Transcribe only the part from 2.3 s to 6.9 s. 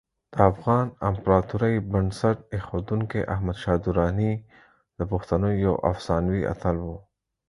ایښودونکی احمدشاه درانی د پښتنو یو افسانوي اتل و.